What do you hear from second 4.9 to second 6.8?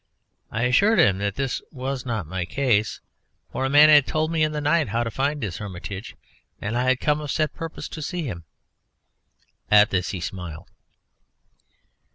to find his hermitage and